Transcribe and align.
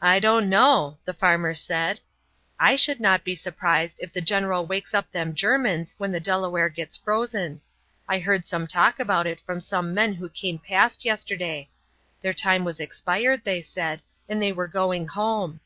"I 0.00 0.18
don't 0.18 0.48
know," 0.48 0.96
the 1.04 1.12
farmer 1.12 1.54
said. 1.54 2.00
"I 2.58 2.74
should 2.74 3.00
not 3.00 3.22
be 3.22 3.34
surprised 3.36 4.00
if 4.00 4.10
the 4.10 4.22
general 4.22 4.64
wakes 4.64 4.94
up 4.94 5.12
them 5.12 5.34
Germans 5.34 5.94
when 5.98 6.10
the 6.10 6.20
Delaware 6.20 6.70
gets 6.70 6.96
frozen. 6.96 7.60
I 8.08 8.18
heard 8.18 8.46
some 8.46 8.66
talk 8.66 8.98
about 8.98 9.26
it 9.26 9.38
from 9.42 9.60
some 9.60 9.92
men 9.92 10.14
who 10.14 10.30
came 10.30 10.58
past 10.58 11.04
yesterday. 11.04 11.68
Their 12.22 12.32
time 12.32 12.64
was 12.64 12.80
expired, 12.80 13.44
they 13.44 13.60
said, 13.60 14.00
and 14.26 14.40
they 14.40 14.52
were 14.52 14.68
going 14.68 15.06
home. 15.06 15.60